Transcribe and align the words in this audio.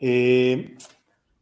eh, 0.00 0.76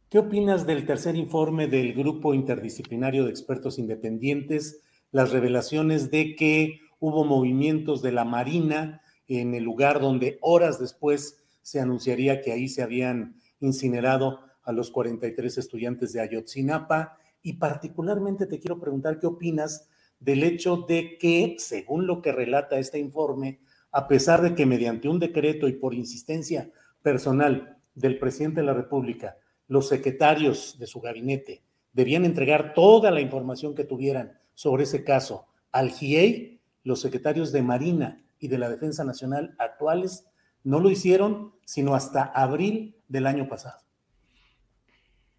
¿qué 0.09 0.19
opinas 0.19 0.65
del 0.65 0.85
tercer 0.85 1.15
informe 1.15 1.67
del 1.67 1.93
Grupo 1.93 2.33
Interdisciplinario 2.33 3.25
de 3.25 3.31
Expertos 3.31 3.79
Independientes? 3.79 4.81
Las 5.11 5.31
revelaciones 5.31 6.11
de 6.11 6.35
que 6.35 6.79
hubo 6.99 7.25
movimientos 7.25 8.01
de 8.01 8.11
la 8.11 8.25
Marina 8.25 9.01
en 9.27 9.53
el 9.53 9.63
lugar 9.63 9.99
donde 9.99 10.37
horas 10.41 10.79
después 10.79 11.43
se 11.61 11.79
anunciaría 11.79 12.41
que 12.41 12.51
ahí 12.51 12.67
se 12.67 12.81
habían 12.81 13.35
incinerado 13.59 14.39
a 14.63 14.71
los 14.71 14.91
43 14.91 15.57
estudiantes 15.57 16.13
de 16.13 16.21
Ayotzinapa. 16.21 17.17
Y 17.41 17.53
particularmente 17.53 18.45
te 18.45 18.59
quiero 18.59 18.79
preguntar 18.79 19.19
qué 19.19 19.27
opinas 19.27 19.87
del 20.19 20.43
hecho 20.43 20.85
de 20.87 21.17
que, 21.17 21.55
según 21.59 22.07
lo 22.07 22.21
que 22.21 22.31
relata 22.31 22.79
este 22.79 22.99
informe, 22.99 23.59
a 23.91 24.07
pesar 24.07 24.41
de 24.41 24.55
que 24.55 24.65
mediante 24.65 25.07
un 25.07 25.19
decreto 25.19 25.67
y 25.67 25.73
por 25.73 25.93
insistencia 25.93 26.71
personal 27.01 27.76
del 27.97 28.19
presidente 28.19 28.61
de 28.61 28.67
la 28.67 28.73
República, 28.73 29.37
los 29.67 29.89
secretarios 29.89 30.77
de 30.79 30.87
su 30.87 31.01
gabinete 31.01 31.63
debían 31.93 32.25
entregar 32.25 32.73
toda 32.73 33.09
la 33.11 33.21
información 33.21 33.73
que 33.73 33.83
tuvieran 33.83 34.33
sobre 34.53 34.83
ese 34.83 35.03
caso 35.03 35.47
al 35.71 35.89
GIEI, 35.89 36.61
los 36.83 37.01
secretarios 37.01 37.51
de 37.51 37.63
Marina 37.63 38.23
y 38.39 38.47
de 38.47 38.57
la 38.57 38.69
Defensa 38.69 39.03
Nacional 39.03 39.55
actuales 39.57 40.27
no 40.63 40.79
lo 40.79 40.89
hicieron 40.89 41.53
sino 41.65 41.95
hasta 41.95 42.23
abril 42.23 42.95
del 43.07 43.25
año 43.25 43.49
pasado. 43.49 43.79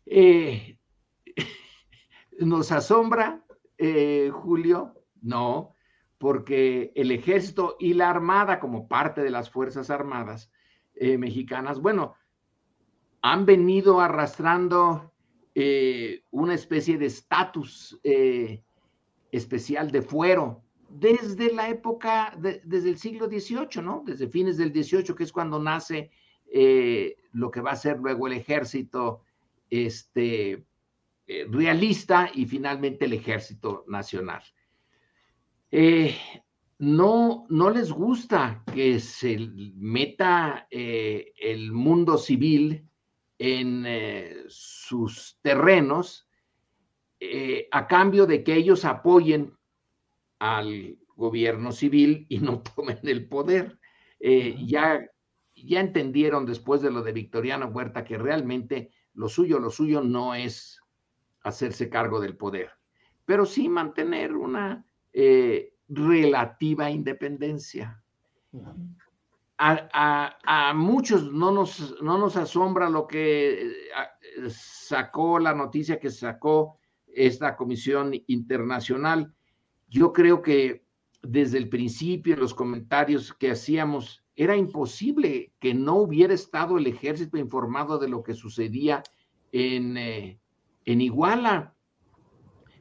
Eh, 0.04 0.78
¿Nos 2.38 2.72
asombra, 2.72 3.44
eh, 3.78 4.30
Julio? 4.32 4.94
No, 5.20 5.74
porque 6.18 6.92
el 6.96 7.12
ejército 7.12 7.76
y 7.78 7.94
la 7.94 8.10
armada, 8.10 8.58
como 8.58 8.88
parte 8.88 9.22
de 9.22 9.30
las 9.30 9.48
Fuerzas 9.50 9.90
Armadas 9.90 10.50
eh, 10.94 11.18
mexicanas, 11.18 11.80
bueno, 11.80 12.14
han 13.32 13.46
venido 13.46 14.00
arrastrando 14.00 15.12
eh, 15.54 16.22
una 16.30 16.54
especie 16.54 16.98
de 16.98 17.06
estatus 17.06 17.98
eh, 18.02 18.62
especial 19.32 19.90
de 19.90 20.02
fuero 20.02 20.62
desde 20.88 21.52
la 21.52 21.68
época, 21.68 22.34
desde 22.38 22.88
el 22.88 22.98
siglo 22.98 23.26
XVIII, 23.26 23.82
¿no? 23.82 24.02
Desde 24.06 24.28
fines 24.28 24.56
del 24.56 24.72
XVIII, 24.72 25.14
que 25.14 25.24
es 25.24 25.32
cuando 25.32 25.58
nace 25.58 26.10
lo 27.32 27.50
que 27.50 27.60
va 27.60 27.72
a 27.72 27.76
ser 27.76 27.98
luego 27.98 28.26
el 28.26 28.32
ejército 28.32 29.20
este, 29.68 30.64
realista 31.50 32.30
y 32.32 32.46
finalmente 32.46 33.04
el 33.04 33.12
ejército 33.12 33.84
nacional. 33.86 34.42
Eh, 35.70 36.16
no, 36.78 37.46
no 37.50 37.70
les 37.70 37.92
gusta 37.92 38.62
que 38.72 39.00
se 39.00 39.36
meta 39.76 40.66
eh, 40.70 41.32
el 41.40 41.72
mundo 41.72 42.16
civil 42.16 42.87
en 43.38 43.84
eh, 43.86 44.44
sus 44.48 45.38
terrenos 45.42 46.26
a 47.72 47.88
cambio 47.88 48.26
de 48.26 48.44
que 48.44 48.54
ellos 48.54 48.84
apoyen 48.84 49.52
al 50.38 50.96
gobierno 51.16 51.72
civil 51.72 52.26
y 52.28 52.38
no 52.38 52.62
tomen 52.76 53.00
el 53.02 53.28
poder. 53.28 53.78
ya, 54.20 55.04
ya 55.56 55.80
entendieron 55.80 56.46
después 56.46 56.80
de 56.80 56.92
lo 56.92 57.02
de 57.02 57.12
Victoriano 57.12 57.66
Huerta 57.66 58.04
que 58.04 58.18
realmente 58.18 58.92
lo 59.14 59.28
suyo, 59.28 59.58
lo 59.58 59.70
suyo 59.70 60.00
no 60.00 60.36
es 60.36 60.80
hacerse 61.42 61.88
cargo 61.88 62.20
del 62.20 62.36
poder, 62.36 62.70
pero 63.24 63.46
sí 63.46 63.68
mantener 63.68 64.34
una 64.34 64.86
eh, 65.12 65.74
relativa 65.88 66.90
independencia. 66.90 68.02
A, 69.60 70.72
muchos 70.74 71.32
no 71.32 71.50
nos, 71.50 72.00
no 72.00 72.16
nos 72.16 72.36
asombra 72.36 72.88
lo 72.88 73.06
que 73.06 73.62
eh, 73.62 74.50
sacó 74.50 75.38
la 75.40 75.52
noticia 75.52 75.98
que 75.98 76.10
sacó 76.10 76.78
esta 77.06 77.56
comisión 77.56 78.12
internacional. 78.28 79.34
Yo 79.88 80.12
creo 80.12 80.42
que 80.42 80.84
desde 81.22 81.58
el 81.58 81.68
principio, 81.68 82.36
los 82.36 82.54
comentarios 82.54 83.32
que 83.32 83.50
hacíamos, 83.50 84.24
era 84.36 84.56
imposible 84.56 85.52
que 85.58 85.74
no 85.74 85.96
hubiera 85.96 86.34
estado 86.34 86.78
el 86.78 86.86
ejército 86.86 87.36
informado 87.36 87.98
de 87.98 88.08
lo 88.08 88.22
que 88.22 88.34
sucedía 88.34 89.02
en, 89.50 89.96
eh, 89.96 90.38
en 90.84 91.00
Iguala 91.00 91.74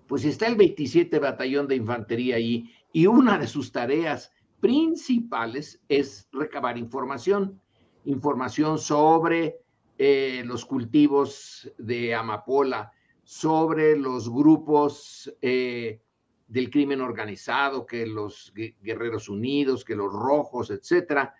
pues 0.07 0.23
está 0.25 0.47
el 0.47 0.55
27 0.55 1.19
Batallón 1.19 1.67
de 1.67 1.75
Infantería 1.75 2.37
ahí 2.37 2.71
y 2.91 3.05
una 3.05 3.37
de 3.37 3.47
sus 3.47 3.71
tareas 3.71 4.31
principales 4.59 5.81
es 5.87 6.27
recabar 6.31 6.77
información, 6.77 7.61
información 8.05 8.77
sobre 8.77 9.61
eh, 9.97 10.43
los 10.45 10.65
cultivos 10.65 11.71
de 11.77 12.13
amapola, 12.15 12.91
sobre 13.23 13.97
los 13.97 14.29
grupos 14.29 15.33
eh, 15.41 16.01
del 16.47 16.69
crimen 16.69 17.01
organizado, 17.01 17.85
que 17.85 18.05
los 18.05 18.53
Guerreros 18.55 19.27
Unidos, 19.29 19.83
que 19.83 19.95
los 19.95 20.11
Rojos, 20.11 20.71
etcétera, 20.71 21.35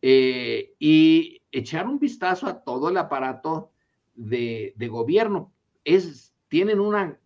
eh, 0.00 0.74
y 0.78 1.42
echar 1.50 1.86
un 1.86 1.98
vistazo 1.98 2.46
a 2.46 2.62
todo 2.62 2.88
el 2.88 2.96
aparato 2.96 3.72
de, 4.14 4.72
de 4.76 4.88
gobierno. 4.88 5.52
Es, 5.84 6.34
tienen 6.48 6.80
una 6.80 7.18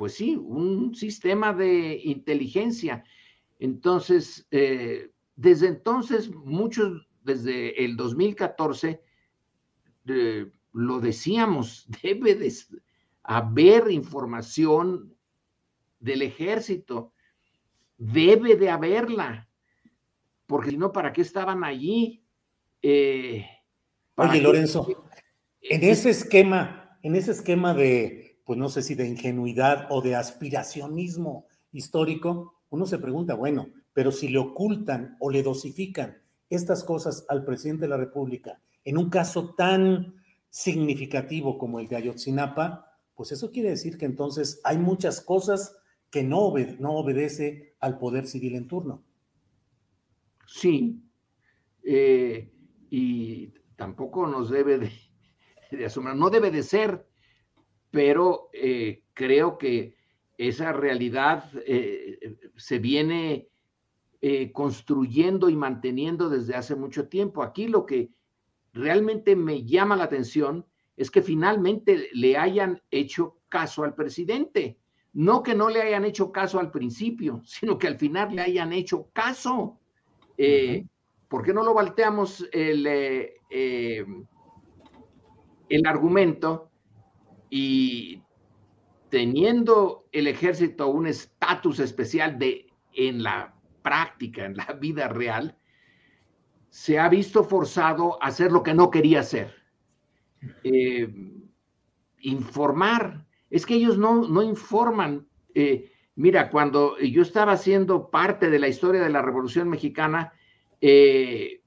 pues 0.00 0.14
sí, 0.14 0.34
un 0.34 0.94
sistema 0.94 1.52
de 1.52 2.00
inteligencia. 2.02 3.04
Entonces, 3.60 4.46
eh, 4.50 5.10
desde 5.36 5.68
entonces, 5.68 6.34
muchos, 6.34 7.06
desde 7.22 7.84
el 7.84 7.96
2014, 7.96 9.00
eh, 10.06 10.50
lo 10.72 11.00
decíamos, 11.00 11.86
debe 12.02 12.34
de 12.34 12.52
haber 13.22 13.90
información 13.90 15.14
del 16.00 16.22
ejército, 16.22 17.12
debe 17.98 18.56
de 18.56 18.70
haberla, 18.70 19.48
porque 20.46 20.70
si 20.70 20.78
no, 20.78 20.90
¿para 20.90 21.12
qué 21.12 21.20
estaban 21.20 21.62
allí? 21.62 22.24
Eh, 22.82 23.46
Oye, 24.16 24.40
Lorenzo, 24.40 25.06
en 25.60 25.84
ese 25.84 26.10
esquema, 26.10 26.98
en 27.02 27.14
ese 27.14 27.32
esquema 27.32 27.74
de 27.74 28.30
pues 28.50 28.58
no 28.58 28.68
sé 28.68 28.82
si 28.82 28.96
de 28.96 29.06
ingenuidad 29.06 29.86
o 29.90 30.00
de 30.02 30.16
aspiracionismo 30.16 31.46
histórico, 31.70 32.59
uno 32.70 32.86
se 32.86 32.98
pregunta, 32.98 33.34
bueno, 33.34 33.68
pero 33.92 34.10
si 34.10 34.28
le 34.28 34.38
ocultan 34.38 35.16
o 35.20 35.30
le 35.30 35.42
dosifican 35.42 36.18
estas 36.48 36.84
cosas 36.84 37.26
al 37.28 37.44
presidente 37.44 37.82
de 37.82 37.88
la 37.88 37.96
República 37.96 38.60
en 38.84 38.98
un 38.98 39.10
caso 39.10 39.54
tan 39.54 40.14
significativo 40.48 41.58
como 41.58 41.80
el 41.80 41.88
de 41.88 41.96
Ayotzinapa, 41.96 42.86
pues 43.14 43.32
eso 43.32 43.50
quiere 43.52 43.70
decir 43.70 43.98
que 43.98 44.06
entonces 44.06 44.60
hay 44.64 44.78
muchas 44.78 45.20
cosas 45.20 45.76
que 46.10 46.22
no, 46.24 46.38
obedece 46.40 47.76
al 47.80 47.98
poder 47.98 48.26
civil 48.26 48.56
en 48.56 48.66
turno. 48.66 49.04
Sí. 50.46 51.02
Eh, 51.84 52.52
y 52.90 53.52
tampoco 53.76 54.26
nos 54.26 54.50
debe 54.50 54.78
de, 55.70 55.84
asombrar, 55.84 56.16
no 56.16 56.30
debe 56.30 56.50
de 56.50 56.62
ser, 56.62 57.06
pero 57.90 58.50
eh, 58.52 59.04
creo 59.14 59.56
que 59.58 59.96
esa 60.48 60.72
realidad 60.72 61.44
eh, 61.66 62.38
se 62.56 62.78
viene 62.78 63.48
eh, 64.22 64.50
construyendo 64.52 65.50
y 65.50 65.56
manteniendo 65.56 66.30
desde 66.30 66.54
hace 66.54 66.74
mucho 66.74 67.08
tiempo. 67.08 67.42
Aquí 67.42 67.68
lo 67.68 67.84
que 67.84 68.10
realmente 68.72 69.36
me 69.36 69.64
llama 69.64 69.96
la 69.96 70.04
atención 70.04 70.64
es 70.96 71.10
que 71.10 71.20
finalmente 71.20 72.08
le 72.14 72.38
hayan 72.38 72.80
hecho 72.90 73.36
caso 73.50 73.84
al 73.84 73.94
presidente. 73.94 74.78
No 75.12 75.42
que 75.42 75.54
no 75.54 75.68
le 75.68 75.82
hayan 75.82 76.06
hecho 76.06 76.32
caso 76.32 76.58
al 76.58 76.70
principio, 76.70 77.42
sino 77.44 77.76
que 77.76 77.88
al 77.88 77.98
final 77.98 78.34
le 78.34 78.40
hayan 78.40 78.72
hecho 78.72 79.10
caso. 79.12 79.78
¿Por 81.28 81.44
qué 81.44 81.52
no 81.52 81.62
lo 81.62 81.74
volteamos 81.74 82.48
el, 82.50 82.86
eh, 82.86 84.06
el 85.68 85.86
argumento 85.86 86.70
y 87.50 88.22
teniendo 89.10 90.08
el 90.12 90.26
ejército 90.26 90.88
un 90.88 91.06
estatus 91.06 91.80
especial 91.80 92.38
de 92.38 92.66
en 92.94 93.22
la 93.22 93.54
práctica, 93.82 94.44
en 94.44 94.56
la 94.56 94.66
vida 94.80 95.08
real, 95.08 95.56
se 96.68 96.98
ha 96.98 97.08
visto 97.08 97.44
forzado 97.44 98.22
a 98.22 98.28
hacer 98.28 98.52
lo 98.52 98.62
que 98.62 98.74
no 98.74 98.90
quería 98.90 99.20
hacer. 99.20 99.54
Eh, 100.64 101.12
informar. 102.20 103.26
Es 103.50 103.66
que 103.66 103.74
ellos 103.74 103.98
no, 103.98 104.28
no 104.28 104.42
informan. 104.42 105.26
Eh, 105.54 105.90
mira, 106.14 106.50
cuando 106.50 106.98
yo 106.98 107.22
estaba 107.22 107.56
siendo 107.56 108.10
parte 108.10 108.48
de 108.48 108.58
la 108.58 108.68
historia 108.68 109.02
de 109.02 109.10
la 109.10 109.22
Revolución 109.22 109.68
Mexicana, 109.68 110.32
eh, 110.80 111.62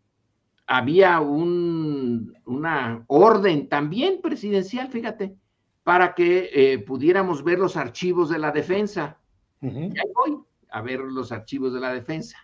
había 0.66 1.20
un, 1.20 2.34
una 2.46 3.04
orden 3.08 3.68
también 3.68 4.22
presidencial, 4.22 4.90
fíjate, 4.90 5.36
para 5.84 6.16
que 6.16 6.50
eh, 6.54 6.80
pudiéramos 6.80 7.44
ver 7.44 7.60
los 7.60 7.76
archivos 7.76 8.30
de 8.30 8.40
la 8.40 8.52
defensa. 8.52 9.20
Y 9.62 9.68
ahí 9.68 10.12
voy 10.16 10.40
a 10.70 10.82
ver 10.82 11.00
los 11.00 11.32
archivos 11.32 11.74
de 11.74 11.80
la 11.80 11.94
defensa. 11.94 12.38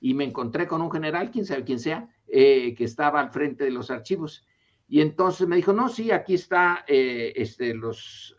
Y 0.00 0.14
me 0.14 0.24
encontré 0.24 0.66
con 0.66 0.82
un 0.82 0.90
general, 0.90 1.30
quién 1.30 1.44
sabe 1.44 1.64
quién 1.64 1.78
sea, 1.78 2.08
eh, 2.28 2.74
que 2.74 2.84
estaba 2.84 3.20
al 3.20 3.30
frente 3.30 3.64
de 3.64 3.70
los 3.70 3.90
archivos. 3.90 4.46
Y 4.88 5.00
entonces 5.00 5.48
me 5.48 5.56
dijo, 5.56 5.72
no, 5.72 5.88
sí, 5.88 6.10
aquí 6.10 6.34
está 6.34 6.84
eh, 6.86 7.32
este, 7.36 7.74
los, 7.74 8.36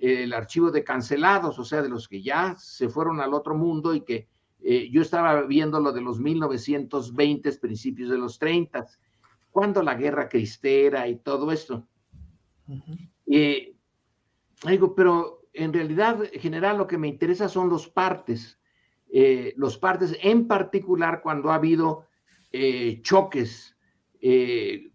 el 0.00 0.32
archivo 0.32 0.70
de 0.70 0.82
cancelados, 0.82 1.58
o 1.58 1.64
sea, 1.64 1.82
de 1.82 1.88
los 1.88 2.08
que 2.08 2.20
ya 2.20 2.56
se 2.58 2.88
fueron 2.88 3.20
al 3.20 3.34
otro 3.34 3.54
mundo 3.54 3.94
y 3.94 4.00
que 4.00 4.28
yo 4.90 5.02
estaba 5.02 5.42
viendo 5.42 5.78
lo 5.78 5.92
de 5.92 6.00
los 6.00 6.18
1920, 6.18 7.52
principios 7.58 8.10
de 8.10 8.18
los 8.18 8.40
30, 8.40 8.86
cuando 9.50 9.82
la 9.84 9.94
guerra 9.94 10.28
cristera 10.28 11.06
y 11.06 11.16
todo 11.16 11.52
esto. 11.52 11.86
Eh, 13.30 13.74
digo, 14.66 14.94
pero 14.94 15.42
en 15.52 15.72
realidad, 15.72 16.24
en 16.32 16.40
general, 16.40 16.78
lo 16.78 16.86
que 16.86 16.98
me 16.98 17.08
interesa 17.08 17.48
son 17.48 17.68
los 17.68 17.88
partes, 17.88 18.58
eh, 19.10 19.54
los 19.56 19.78
partes 19.78 20.16
en 20.22 20.46
particular 20.46 21.20
cuando 21.22 21.50
ha 21.50 21.56
habido 21.56 22.06
choques 23.02 23.76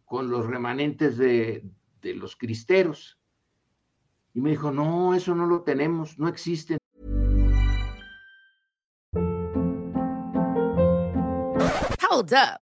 con 0.06 0.32
los 0.32 0.48
remanentes 0.48 1.18
de, 1.18 1.64
de 2.02 2.14
los 2.16 2.36
cristeros. 2.36 3.20
Y 4.34 4.42
me 4.42 4.50
dijo, 4.52 4.72
no, 4.72 5.14
eso 5.14 5.36
no 5.36 5.46
lo 5.46 5.62
tenemos, 5.62 6.18
no 6.18 6.28
existe. 6.28 6.78
Hold 12.10 12.34
up. 12.34 12.63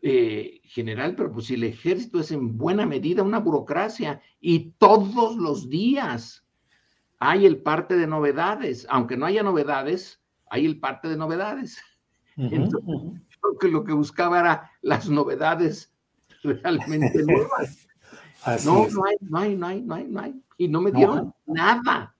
Eh, 0.00 0.60
general, 0.62 1.16
pero 1.16 1.32
pues 1.32 1.46
si 1.46 1.54
el 1.54 1.64
ejército 1.64 2.20
es 2.20 2.30
en 2.30 2.56
buena 2.56 2.86
medida 2.86 3.24
una 3.24 3.40
burocracia 3.40 4.20
y 4.40 4.70
todos 4.78 5.36
los 5.36 5.68
días 5.68 6.46
hay 7.18 7.46
el 7.46 7.62
parte 7.62 7.96
de 7.96 8.06
novedades, 8.06 8.86
aunque 8.90 9.16
no 9.16 9.26
haya 9.26 9.42
novedades, 9.42 10.22
hay 10.50 10.66
el 10.66 10.78
parte 10.78 11.08
de 11.08 11.16
novedades. 11.16 11.82
Entonces, 12.36 12.80
creo 13.40 13.58
que 13.58 13.68
lo 13.68 13.82
que 13.82 13.92
buscaba 13.92 14.38
era 14.38 14.70
las 14.82 15.08
novedades 15.08 15.92
realmente 16.44 17.20
nuevas. 17.26 17.88
no, 18.64 18.86
no 18.88 19.04
hay, 19.04 19.16
no 19.20 19.38
hay, 19.38 19.56
no 19.56 19.66
hay, 19.66 19.82
no 19.82 19.94
hay, 19.96 20.04
no 20.04 20.20
hay. 20.20 20.42
Y 20.58 20.68
no 20.68 20.80
me 20.80 20.92
dieron 20.92 21.34
nada. 21.44 22.14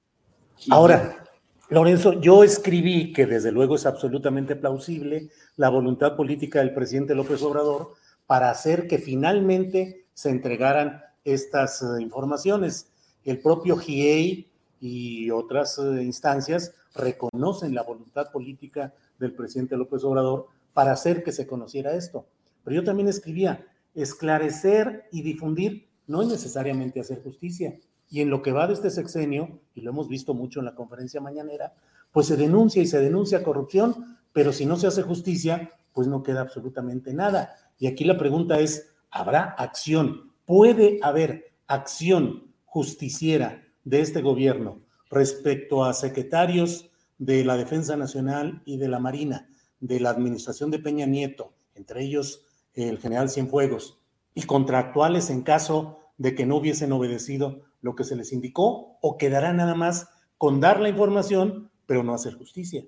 Ahora, 0.71 1.25
Lorenzo, 1.71 2.15
yo 2.15 2.45
escribí 2.45 3.13
que 3.13 3.27
desde 3.27 3.53
luego 3.53 3.75
es 3.75 3.85
absolutamente 3.85 4.57
plausible 4.57 5.29
la 5.57 5.69
voluntad 5.69 6.17
política 6.17 6.61
del 6.61 6.73
presidente 6.73 7.15
López 7.15 7.43
Obrador 7.43 7.93
para 8.27 8.49
hacer 8.49 8.89
que 8.89 8.97
finalmente 8.97 10.07
se 10.15 10.31
entregaran 10.31 11.03
estas 11.25 11.83
eh, 11.83 12.01
informaciones. 12.01 12.89
El 13.23 13.41
propio 13.41 13.77
GIEI 13.77 14.51
y 14.81 15.31
otras 15.31 15.79
eh, 15.79 16.03
instancias 16.03 16.75
reconocen 16.95 17.75
la 17.75 17.83
voluntad 17.83 18.33
política 18.33 18.95
del 19.19 19.35
presidente 19.35 19.77
López 19.77 20.03
Obrador 20.05 20.47
para 20.73 20.93
hacer 20.93 21.23
que 21.23 21.33
se 21.33 21.47
conociera 21.47 21.93
esto. 21.95 22.25
Pero 22.65 22.77
yo 22.77 22.85
también 22.85 23.09
escribía, 23.09 23.67
esclarecer 23.95 25.05
y 25.13 25.21
difundir 25.21 25.87
no 26.07 26.23
es 26.23 26.29
necesariamente 26.29 27.01
hacer 27.01 27.23
justicia. 27.23 27.77
Y 28.11 28.21
en 28.21 28.31
lo 28.31 28.43
que 28.43 28.53
va 28.53 28.67
de 28.67 28.75
este 28.75 28.91
sexenio, 28.91 29.61
y 29.75 29.83
lo 29.83 29.91
hemos 29.91 30.09
visto 30.09 30.35
mucho 30.35 30.61
en 30.61 30.67
la 30.67 30.75
conferencia 30.75 31.21
mañanera, 31.21 31.75
pues 32.13 32.27
se 32.27 32.37
denuncia 32.37 32.83
y 32.83 32.87
se 32.87 33.01
denuncia 33.01 33.43
corrupción, 33.43 34.19
pero 34.33 34.53
si 34.53 34.67
no 34.67 34.77
se 34.77 34.87
hace 34.87 35.03
justicia, 35.03 35.71
pues 35.93 36.09
no 36.09 36.23
queda 36.23 36.41
absolutamente 36.41 37.13
nada. 37.13 37.55
Y 37.79 37.87
aquí 37.87 38.05
la 38.05 38.19
pregunta 38.19 38.61
es, 38.61 38.89
¿habrá 39.11 39.43
acción? 39.43 40.33
¿Puede 40.47 40.99
haber 41.03 41.53
acción 41.67 42.53
justiciera 42.65 43.63
de 43.85 44.01
este 44.01 44.23
gobierno 44.23 44.81
respecto 45.11 45.85
a 45.85 45.95
secretarios 45.95 46.91
de 47.19 47.45
la 47.45 47.57
Defensa 47.57 47.97
Nacional 47.97 48.63
y 48.65 48.77
de 48.77 48.89
la 48.89 48.99
Marina, 48.99 49.49
de 49.81 50.01
la 50.01 50.11
administración 50.11 50.71
de 50.71 50.79
Peña 50.79 51.07
Nieto, 51.07 51.53
entre 51.75 52.03
ellos 52.03 52.45
el 52.75 52.99
general 52.99 53.29
Cienfuegos, 53.29 53.99
y 54.35 54.43
contractuales 54.43 55.31
en 55.31 55.43
caso 55.43 55.99
de 56.17 56.35
que 56.35 56.47
no 56.47 56.57
hubiesen 56.57 56.93
obedecido 56.93 57.63
lo 57.81 57.95
que 57.95 58.05
se 58.05 58.17
les 58.17 58.33
indicó 58.33 58.99
o 59.01 59.19
quedará 59.19 59.53
nada 59.53 59.75
más 59.75 60.11
con 60.37 60.61
dar 60.61 60.81
la 60.81 60.89
información, 60.89 61.71
pero 61.87 62.03
no 62.03 62.15
hacer 62.15 62.35
justicia. 62.35 62.85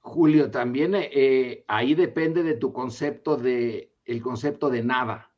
Julio, 0.00 0.50
también 0.50 0.94
eh, 0.96 1.64
ahí 1.68 1.94
depende 1.94 2.42
de 2.42 2.54
tu 2.54 2.72
concepto 2.72 3.36
de 3.36 3.92
el 4.04 4.20
concepto 4.20 4.68
de 4.68 4.82
nada. 4.82 5.30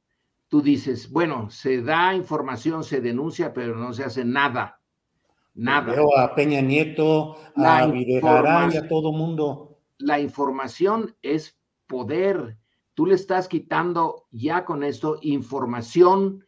Tú 0.48 0.62
dices, 0.62 1.10
bueno, 1.10 1.50
se 1.50 1.82
da 1.82 2.14
información, 2.14 2.84
se 2.84 3.00
denuncia, 3.00 3.52
pero 3.52 3.76
no 3.76 3.92
se 3.92 4.04
hace 4.04 4.24
nada. 4.24 4.80
Nada. 5.54 5.92
Veo 5.92 6.16
a 6.18 6.34
Peña 6.34 6.60
Nieto, 6.60 7.36
a 7.56 7.86
Videgaray, 7.86 8.76
a 8.76 8.88
todo 8.88 9.12
mundo. 9.12 9.78
La 9.98 10.18
información 10.18 11.14
es 11.22 11.58
poder. 11.86 12.58
Tú 12.94 13.06
le 13.06 13.14
estás 13.14 13.48
quitando 13.48 14.26
ya 14.30 14.64
con 14.64 14.82
esto 14.82 15.18
información 15.22 16.44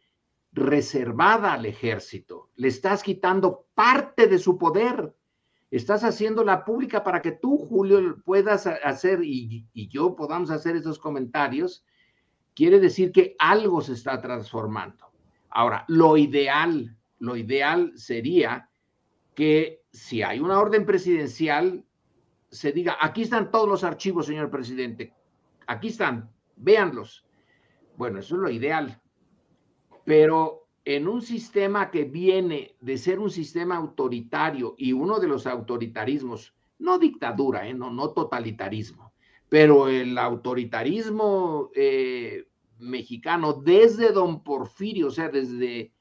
reservada 0.57 1.53
al 1.53 1.65
ejército. 1.65 2.49
Le 2.55 2.67
estás 2.67 3.03
quitando 3.03 3.67
parte 3.75 4.27
de 4.27 4.39
su 4.39 4.57
poder. 4.57 5.15
Estás 5.69 6.03
haciendo 6.03 6.43
la 6.43 6.65
pública 6.65 7.03
para 7.03 7.21
que 7.21 7.31
tú, 7.31 7.57
Julio, 7.57 8.17
puedas 8.25 8.65
hacer 8.65 9.19
y, 9.23 9.67
yo 9.73 10.15
podamos 10.15 10.49
hacer 10.49 10.75
esos 10.75 10.97
comentarios 10.97 11.85
quiere 12.55 12.79
decir 12.79 13.11
que 13.11 13.35
algo 13.37 13.81
se 13.81 13.93
está 13.93 14.19
transformando. 14.19 15.11
Ahora, 15.51 15.85
lo 15.87 16.17
ideal, 16.17 16.97
lo 17.19 17.35
ideal 17.35 17.93
sería 17.95 18.69
que 19.35 19.83
si 19.91 20.23
hay 20.23 20.39
una 20.39 20.59
orden 20.59 20.85
presidencial, 20.85 21.85
se 22.49 22.71
diga, 22.71 22.97
aquí 22.99 23.21
están 23.21 23.51
todos 23.51 23.69
los 23.69 23.83
archivos, 23.83 24.25
señor 24.25 24.49
presidente, 24.49 25.13
aquí 25.67 25.89
están, 25.89 26.31
véanlos. 26.55 27.25
Bueno, 27.95 28.19
eso 28.19 28.35
es 28.35 28.41
lo 28.41 28.49
ideal. 28.49 28.99
Pero 30.07 30.69
en 30.85 31.05
un 31.05 31.21
sistema 31.21 31.91
que 31.91 32.05
viene 32.05 32.77
de 32.79 32.97
ser 32.97 33.19
un 33.19 33.29
sistema 33.29 33.75
autoritario 33.75 34.73
y 34.77 34.93
uno 34.93 35.19
de 35.19 35.27
los 35.27 35.45
autoritarismos, 35.45 36.55
no 36.79 36.97
dictadura, 36.97 37.67
¿eh? 37.67 37.73
no, 37.73 37.91
no 37.91 38.11
totalitarismo, 38.11 39.11
pero 39.49 39.89
el 39.89 40.17
autoritarismo 40.17 41.71
eh, 41.75 42.47
mexicano 42.79 43.51
desde 43.51 44.13
don 44.13 44.45
Porfirio, 44.45 45.07
o 45.07 45.11
sea, 45.11 45.27
desde 45.27 45.91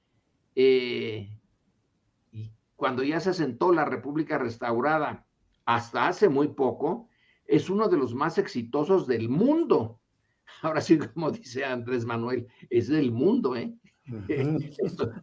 eh, 0.54 1.28
cuando 2.76 3.02
ya 3.02 3.18
se 3.18 3.30
asentó 3.30 3.72
la 3.72 3.86
República 3.86 4.38
Restaurada 4.38 5.26
hasta 5.64 6.06
hace 6.06 6.28
muy 6.28 6.46
poco, 6.46 7.08
es 7.44 7.68
uno 7.70 7.88
de 7.88 7.96
los 7.96 8.14
más 8.14 8.38
exitosos 8.38 9.08
del 9.08 9.28
mundo. 9.28 9.98
Ahora 10.62 10.80
sí, 10.80 10.96
como 10.96 11.32
dice 11.32 11.64
Andrés 11.64 12.04
Manuel, 12.04 12.46
es 12.70 12.86
del 12.86 13.10
mundo, 13.10 13.56
¿eh? 13.56 13.74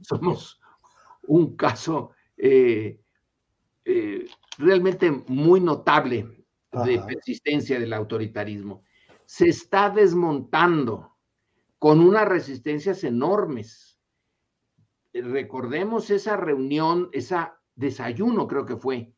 Somos 0.01 0.59
un 1.23 1.55
caso 1.55 2.11
eh, 2.37 2.99
eh, 3.85 4.25
realmente 4.57 5.11
muy 5.27 5.59
notable 5.61 6.45
de 6.85 6.99
persistencia 6.99 7.79
del 7.79 7.93
autoritarismo. 7.93 8.83
Se 9.25 9.47
está 9.47 9.89
desmontando 9.89 11.13
con 11.77 11.99
unas 11.99 12.27
resistencias 12.27 13.03
enormes. 13.03 13.99
Recordemos 15.13 16.09
esa 16.09 16.37
reunión, 16.37 17.09
esa 17.11 17.59
desayuno 17.75 18.47
creo 18.47 18.65
que 18.65 18.77
fue, 18.77 19.13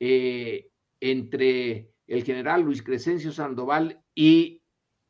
eh, 0.00 0.70
entre 1.00 1.92
el 2.06 2.24
general 2.24 2.62
Luis 2.62 2.82
Crescencio 2.82 3.32
Sandoval 3.32 4.02
y 4.14 4.62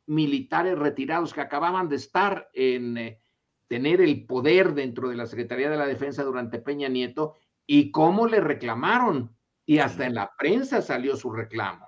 militares 0.05 0.77
retirados 0.77 1.33
que 1.33 1.41
acababan 1.41 1.89
de 1.89 1.95
estar 1.97 2.49
en 2.53 2.97
eh, 2.97 3.21
tener 3.67 4.01
el 4.01 4.25
poder 4.25 4.73
dentro 4.73 5.09
de 5.09 5.15
la 5.15 5.25
Secretaría 5.25 5.69
de 5.69 5.77
la 5.77 5.87
Defensa 5.87 6.23
durante 6.23 6.59
Peña 6.59 6.87
Nieto 6.87 7.35
y 7.65 7.91
cómo 7.91 8.27
le 8.27 8.39
reclamaron. 8.39 9.35
Y 9.65 9.79
hasta 9.79 10.05
en 10.05 10.15
la 10.15 10.31
prensa 10.37 10.81
salió 10.81 11.17
su 11.17 11.31
reclamo. 11.31 11.87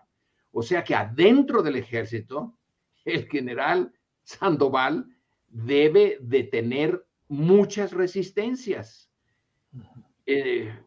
O 0.52 0.62
sea 0.62 0.84
que 0.84 0.96
adentro 0.96 1.62
del 1.62 1.78
ejército, 1.78 2.58
el 3.06 3.28
general 3.28 3.94
Sandoval 4.24 5.08
debe 5.48 6.18
de 6.22 6.44
tener 6.44 7.06
muchas 7.30 7.94
resistencias. 7.94 9.10
Eh, 10.26 10.78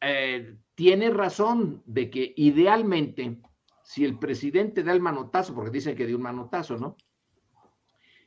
eh, 0.00 0.56
tiene 0.74 1.10
razón 1.10 1.82
de 1.86 2.10
que 2.10 2.32
idealmente, 2.36 3.40
si 3.82 4.04
el 4.04 4.18
presidente 4.18 4.82
da 4.82 4.92
el 4.92 5.00
manotazo, 5.00 5.54
porque 5.54 5.70
dicen 5.70 5.94
que 5.94 6.06
dio 6.06 6.16
un 6.16 6.22
manotazo, 6.22 6.76
¿no? 6.76 6.96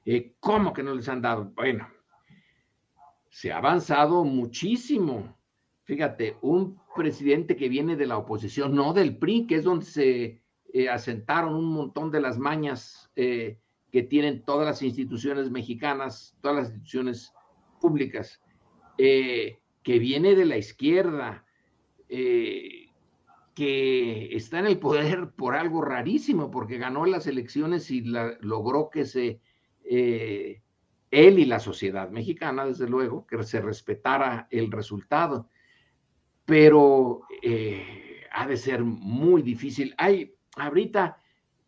Eh, 0.05 0.36
¿Cómo 0.39 0.74
que 0.74 0.83
no 0.83 0.93
les 0.93 1.07
han 1.07 1.22
dado? 1.22 1.51
Bueno, 1.55 1.88
se 3.29 3.51
ha 3.51 3.57
avanzado 3.57 4.24
muchísimo. 4.25 5.38
Fíjate, 5.83 6.38
un 6.41 6.79
presidente 6.95 7.55
que 7.55 7.69
viene 7.69 7.95
de 7.95 8.05
la 8.05 8.17
oposición, 8.17 8.75
no 8.75 8.93
del 8.93 9.17
PRI, 9.17 9.48
que 9.48 9.55
es 9.55 9.63
donde 9.63 9.86
se 9.86 10.41
eh, 10.74 10.89
asentaron 10.89 11.55
un 11.55 11.74
montón 11.74 12.12
de 12.12 12.22
las 12.22 12.38
mañas 12.38 13.10
eh, 13.15 13.57
que 13.91 14.03
tienen 14.03 14.43
todas 14.43 14.67
las 14.67 14.81
instituciones 14.81 15.50
mexicanas, 15.51 16.38
todas 16.41 16.57
las 16.57 16.67
instituciones 16.67 17.33
públicas, 17.79 18.41
que 18.98 19.60
viene 20.00 20.36
de 20.36 20.45
la 20.45 20.57
izquierda, 20.57 21.45
que 22.07 22.89
está 24.36 24.60
en 24.60 24.67
el 24.67 24.79
poder 24.79 25.31
por 25.36 25.55
algo 25.55 25.81
rarísimo, 25.81 26.50
porque 26.50 26.77
ganó 26.77 27.05
las 27.05 27.27
elecciones 27.27 27.91
y 27.91 28.01
logró 28.01 28.89
que 28.89 29.05
se 29.05 29.41
eh, 29.84 30.62
él 31.12 31.40
y 31.40 31.46
la 31.46 31.60
sociedad 31.60 32.10
mexicana, 32.10 32.66
desde 32.66 32.90
luego, 32.90 33.28
que 33.28 33.44
se 33.44 33.62
respetara 33.62 34.48
el 34.50 34.72
resultado. 34.72 35.50
Pero 36.46 37.22
eh, 37.42 38.24
ha 38.32 38.48
de 38.48 38.58
ser 38.58 38.84
muy 38.84 39.42
difícil. 39.42 39.94
Hay, 39.98 40.36
ahorita 40.56 41.18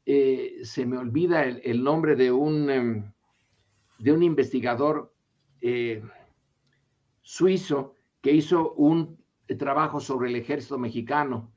eh, 0.05 0.59
se 0.63 0.85
me 0.85 0.97
olvida 0.97 1.43
el, 1.43 1.83
nombre 1.83 2.15
de 2.15 2.31
un, 2.31 2.69
em, 2.69 3.13
de 3.99 4.11
un 4.11 4.23
investigador 4.23 5.13
suizo 7.23 7.95
que 8.21 8.31
hizo 8.31 8.73
un 8.73 9.17
trabajo 9.57 9.99
sobre 9.99 10.29
el 10.29 10.35
ejército 10.35 10.77
mexicano 10.77 11.51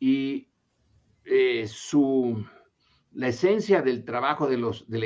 y 0.00 0.48
su, 1.66 2.44
la 3.12 3.28
esencia 3.28 3.82
del 3.82 4.04
trabajo 4.04 4.48
de 4.48 4.56
los, 4.56 4.88
del, 4.88 5.04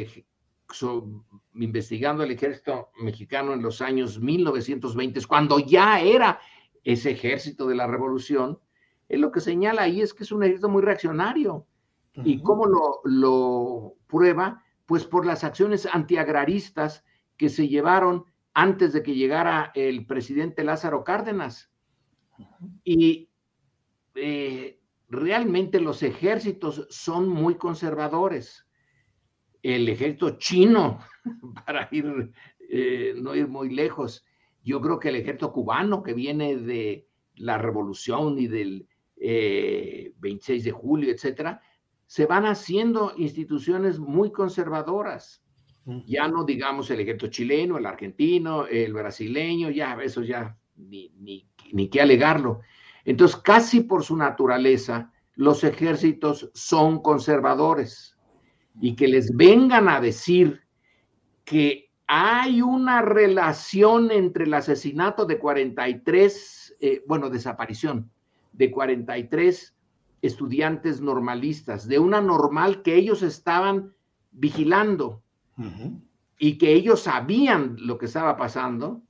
investigando 1.55 2.23
el 2.23 2.31
ejército 2.31 2.91
mexicano 3.00 3.52
en 3.52 3.62
los 3.62 3.81
años 3.81 4.21
1920, 4.21 5.25
cuando 5.26 5.59
ya 5.59 6.00
era 6.00 6.41
ese 6.85 7.11
ejército 7.11 7.67
de 7.67 7.75
la 7.75 7.87
revolución, 7.87 8.59
es 9.09 9.21
lo 9.21 9.31
que 9.31 9.41
señala 9.41 9.83
ahí 9.83 10.00
es 10.00 10.14
que 10.14 10.25
es 10.25 10.33
un 10.33 10.43
ejército 10.43 10.69
muy 10.69 10.83
reaccionario. 10.83 11.67
¿Y 12.14 12.43
cómo 12.43 12.67
lo, 12.67 13.00
lo 13.05 13.95
prueba? 14.07 14.62
Pues 14.87 15.05
por 15.05 15.25
las 15.25 15.45
acciones 15.45 15.87
antiagraristas 15.87 17.05
que 17.38 17.49
se 17.49 17.69
llevaron 17.69 18.26
antes 18.55 18.93
de 18.93 19.02
que 19.02 19.14
llegara 19.14 19.73
el 19.75 20.07
presidente 20.07 20.62
Lázaro 20.64 21.05
Cárdenas. 21.05 21.71
Y 22.85 23.31
eh, 24.14 24.79
realmente 25.09 25.81
los 25.81 26.02
ejércitos 26.02 26.87
son 26.91 27.29
muy 27.29 27.57
conservadores 27.57 28.67
el 29.62 29.88
ejército 29.88 30.38
chino, 30.38 31.00
para 31.66 31.88
ir, 31.92 32.33
eh, 32.69 33.14
no 33.16 33.35
ir 33.35 33.49
muy 33.49 33.71
lejos. 33.71 34.25
Yo 34.64 34.81
creo 34.81 34.99
que 34.99 35.09
el 35.09 35.16
ejército 35.16 35.52
cubano 35.52 36.02
que 36.02 36.14
viene 36.14 36.57
de 36.57 37.07
la 37.37 37.59
revolución 37.59 38.38
y 38.38 38.47
del 38.47 38.87
26 39.16 40.62
eh, 40.62 40.64
de 40.64 40.71
julio, 40.73 41.12
etcétera, 41.12 41.62
se 42.07 42.26
van 42.26 42.45
haciendo 42.45 43.14
instituciones 43.16 43.99
muy 43.99 44.33
conservadoras. 44.33 45.42
Ya 46.07 46.28
no 46.28 46.45
digamos 46.45 46.90
el 46.90 47.00
ejército 47.00 47.28
chileno, 47.28 47.78
el 47.78 47.87
argentino, 47.87 48.66
el 48.66 48.92
brasileño, 48.92 49.71
ya 49.71 49.99
eso 50.00 50.23
ya 50.23 50.57
ni, 50.76 51.12
ni, 51.19 51.49
ni 51.73 51.88
qué 51.88 52.00
alegarlo. 52.00 52.61
Entonces, 53.04 53.37
casi 53.38 53.81
por 53.81 54.04
su 54.04 54.16
naturaleza, 54.16 55.12
los 55.35 55.64
ejércitos 55.64 56.50
son 56.54 57.02
conservadores 57.02 58.12
y 58.81 58.97
que 58.97 59.09
les 59.09 59.35
vengan 59.37 59.88
a 59.88 60.00
decir 60.00 60.62
que 61.45 61.91
hay 62.07 62.62
una 62.62 63.02
relación 63.02 64.11
entre 64.11 64.45
el 64.45 64.55
asesinato 64.55 65.25
de 65.25 65.38
43, 65.38 66.76
eh, 66.81 67.02
bueno, 67.07 67.31
desaparición 67.31 68.11
de 68.52 68.71
43 68.71 69.75
estudiantes 70.21 71.00
normalistas, 71.00 71.88
de 71.88 71.99
una 71.99 72.21
normal 72.21 72.83
que 72.83 72.95
ellos 72.97 73.23
estaban 73.23 73.95
vigilando 74.31 75.23
y 76.38 76.59
que 76.59 76.73
ellos 76.73 77.00
sabían 77.00 77.76
lo 77.79 77.99
que 77.99 78.07
estaba 78.07 78.37
pasando 78.37 79.02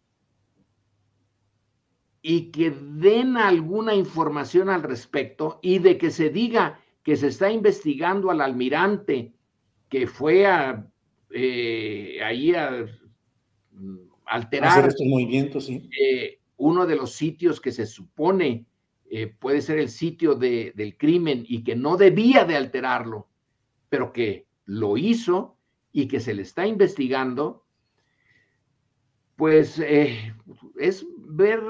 y 2.23 2.51
que 2.51 2.71
den 2.71 3.37
alguna 3.37 3.95
información 3.95 4.71
al 4.71 4.83
respecto 4.83 5.59
y 5.61 5.81
de 5.81 5.99
que 5.99 6.11
se 6.11 6.31
diga 6.31 6.79
que 7.03 7.17
se 7.17 7.29
está 7.29 7.51
investigando 7.51 8.31
al 8.31 8.41
almirante 8.41 9.35
que 9.93 10.07
fue 10.07 10.47
a, 10.47 10.91
eh, 11.29 12.19
ahí 12.25 12.55
a 12.55 12.87
mm, 13.73 13.97
alterar 14.25 14.89
estos 14.89 15.07
movimientos, 15.07 15.67
sí. 15.67 15.87
Eh, 16.01 16.39
uno 16.57 16.87
de 16.87 16.97
los 16.97 17.13
sitios 17.13 17.61
que 17.61 17.73
se 17.73 17.85
supone 17.85 18.65
eh, 19.11 19.27
puede 19.27 19.61
ser 19.61 19.79
el 19.79 19.91
sitio 19.91 20.35
del 20.35 20.97
crimen 20.97 21.45
y 21.47 21.63
que 21.63 21.77
no 21.77 21.99
debía 21.99 22.47
de 22.47 22.57
alterarlo, 22.57 23.29
pero 23.91 24.15
que 24.15 24.47
lo 24.65 24.97
hizo 24.97 25.59
y 25.93 26.09
que 26.09 26.21
se 26.21 26.33
le 26.33 26.41
está 26.41 26.67
investigando, 26.67 27.67
pues 29.37 29.79
es 29.79 31.07
ver 31.19 31.61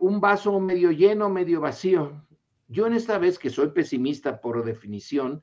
un 0.00 0.20
vaso 0.20 0.60
medio 0.60 0.90
lleno, 0.90 1.30
medio 1.30 1.62
vacío. 1.62 2.22
Yo 2.68 2.86
en 2.86 2.92
esta 2.92 3.16
vez 3.16 3.38
que 3.38 3.48
soy 3.48 3.68
pesimista 3.68 4.42
por 4.42 4.62
definición, 4.62 5.42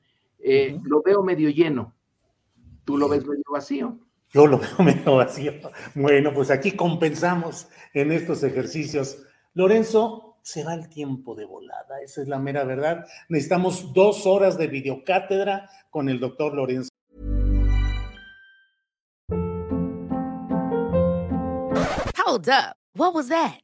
lo 0.84 1.02
veo 1.02 1.24
medio 1.24 1.50
lleno 1.50 1.92
Tú 2.84 2.98
lo 2.98 3.08
ves 3.08 3.24
medio 3.26 3.44
vacío. 3.50 3.98
Yo 4.30 4.46
lo 4.46 4.58
veo 4.58 4.78
medio 4.84 5.16
vacío. 5.16 5.52
Bueno, 5.94 6.32
pues 6.34 6.50
aquí 6.50 6.72
compensamos 6.72 7.68
en 7.92 8.12
estos 8.12 8.42
ejercicios. 8.42 9.18
Lorenzo, 9.54 10.36
se 10.42 10.62
va 10.62 10.74
el 10.74 10.88
tiempo 10.88 11.34
de 11.34 11.46
volada, 11.46 12.00
esa 12.02 12.20
es 12.20 12.28
la 12.28 12.38
mera 12.38 12.64
verdad. 12.64 13.06
Necesitamos 13.28 13.94
dos 13.94 14.26
horas 14.26 14.58
de 14.58 14.66
videocátedra 14.66 15.70
con 15.90 16.08
el 16.08 16.20
doctor 16.20 16.54
Lorenzo. 16.54 16.90
Hold 22.26 22.48
up, 22.48 22.76
what 22.94 23.14
was 23.14 23.28
that? 23.28 23.63